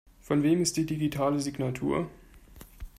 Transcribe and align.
Von 0.19 0.41
wem 0.41 0.63
ist 0.63 0.77
die 0.77 0.87
digitale 0.87 1.39
Signatur? 1.39 2.09